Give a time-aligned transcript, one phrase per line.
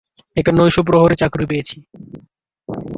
[0.37, 1.77] একটা নৈশপ্রহরীর চাকুরি পেয়েছি।